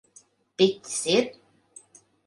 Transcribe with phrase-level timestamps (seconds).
[0.61, 1.31] Piķis ir?